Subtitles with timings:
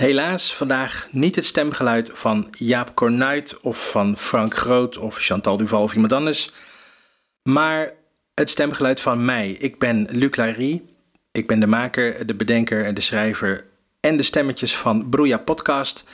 [0.00, 5.82] Helaas vandaag niet het stemgeluid van Jaap Cornuit of van Frank Groot of Chantal Duval
[5.82, 6.50] of iemand anders,
[7.42, 7.92] maar
[8.34, 9.50] het stemgeluid van mij.
[9.50, 10.82] Ik ben Luc Larry.
[11.32, 13.64] Ik ben de maker, de bedenker en de schrijver
[14.00, 16.04] en de stemmetjes van Broeia Podcast.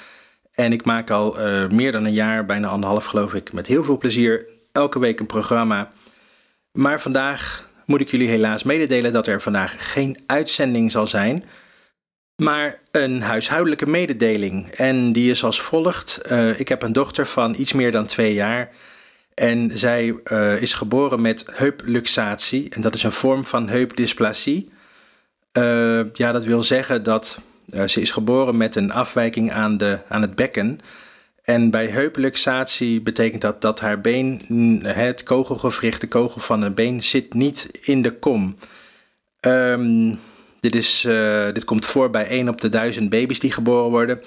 [0.53, 3.85] En ik maak al uh, meer dan een jaar, bijna anderhalf geloof ik, met heel
[3.85, 5.93] veel plezier elke week een programma.
[6.73, 11.45] Maar vandaag moet ik jullie helaas mededelen dat er vandaag geen uitzending zal zijn
[12.37, 14.69] maar een huishoudelijke mededeling.
[14.69, 16.21] En die is als volgt.
[16.31, 18.71] Uh, ik heb een dochter van iets meer dan twee jaar.
[19.35, 22.69] En zij uh, is geboren met heupluxatie.
[22.69, 24.69] En dat is een vorm van heupdysplasie.
[25.53, 27.39] Uh, ja, dat wil zeggen dat
[27.87, 30.81] ze is geboren met een afwijking aan, de, aan het bekken.
[31.43, 34.41] En bij heupluxatie betekent dat dat haar been,
[34.83, 38.57] het kogelgewricht, de kogel van een been, zit niet in de kom.
[39.41, 40.19] Um,
[40.71, 44.23] dit, is, uh, dit komt voor bij 1 op de 1000 baby's die geboren worden.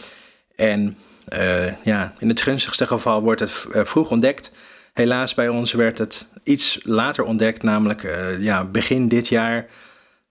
[0.55, 0.97] En
[1.33, 4.51] uh, ja, in het gunstigste geval wordt het uh, vroeg ontdekt.
[4.93, 9.65] Helaas bij ons werd het iets later ontdekt, namelijk ja, begin dit jaar.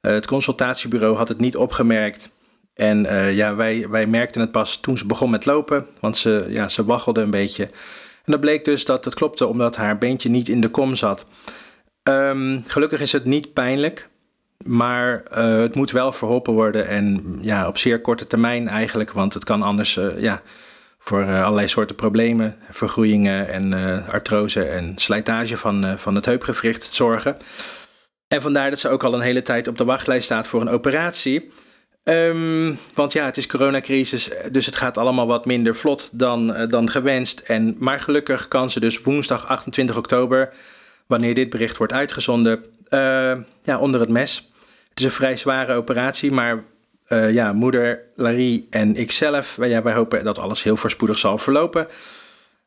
[0.01, 2.29] het consultatiebureau had het niet opgemerkt.
[2.75, 6.69] En ja, wij, wij merkten het pas toen ze begon met lopen, want ze, ja,
[6.69, 7.65] ze waggelde een beetje.
[8.25, 11.27] En dat bleek dus dat het klopte omdat haar beentje niet in de kom zat.
[12.03, 14.09] Um, gelukkig is het niet pijnlijk.
[14.67, 19.35] Maar uh, het moet wel verholpen worden en ja, op zeer korte termijn eigenlijk, want
[19.35, 20.43] het kan anders uh, ja,
[20.99, 23.75] voor uh, allerlei soorten problemen, vergroeien en
[24.11, 27.37] artrose en slijtage van, van het heupgewricht zorgen.
[28.29, 30.69] En vandaar dat ze ook al een hele tijd op de wachtlijst staat voor een
[30.69, 31.51] operatie.
[32.05, 36.91] Um, want ja, het is coronacrisis, dus het gaat allemaal wat minder vlot dan, dan
[36.91, 37.41] gewenst.
[37.41, 40.53] En, maar gelukkig kan ze dus woensdag 28 oktober,
[41.09, 42.65] wanneer dit bericht wordt uitgezonden,
[43.63, 44.51] ja, onder het mes.
[44.89, 46.63] Het is een vrij zware operatie, maar
[47.09, 51.87] uh, ja, moeder Larry en ikzelf, wij, wij hopen dat alles heel voorspoedig zal verlopen.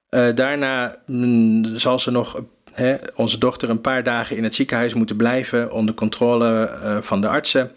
[0.09, 2.41] Uh, daarna mm, zal ze nog,
[2.71, 7.27] hè, onze dochter, een paar dagen in het ziekenhuis moeten blijven onder controle van de
[7.27, 7.71] artsen.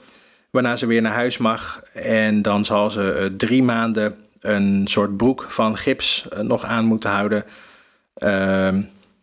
[0.51, 1.83] Waarna ze weer naar huis mag.
[1.93, 7.45] En dan zal ze drie maanden een soort broek van gips nog aan moeten houden.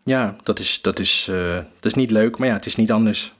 [0.03, 1.25] Ja, dat is, dat, is,
[1.73, 3.33] dat is niet leuk, maar ja, het is niet anders.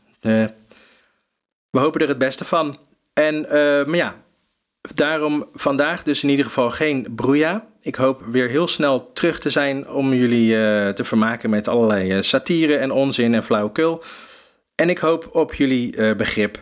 [1.72, 2.77] We hopen er het beste van.
[3.13, 3.51] En, uh,
[3.85, 4.16] maar ja,
[4.94, 7.67] daarom vandaag dus in ieder geval geen broeia.
[7.81, 10.53] Ik hoop weer heel snel terug te zijn om jullie
[10.94, 14.03] te vermaken met allerlei satire en onzin en flauwekul.
[14.75, 16.59] En ik hoop op jullie begrip.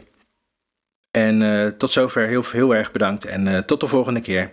[1.12, 4.52] En tot zover heel, heel erg bedankt en tot de volgende keer.